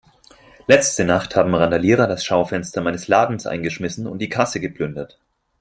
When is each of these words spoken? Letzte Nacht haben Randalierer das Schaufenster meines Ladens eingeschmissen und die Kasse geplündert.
Letzte 0.65 1.05
Nacht 1.05 1.35
haben 1.35 1.53
Randalierer 1.53 2.07
das 2.07 2.25
Schaufenster 2.25 2.81
meines 2.81 3.07
Ladens 3.07 3.45
eingeschmissen 3.45 4.07
und 4.07 4.17
die 4.17 4.29
Kasse 4.29 4.59
geplündert. 4.59 5.19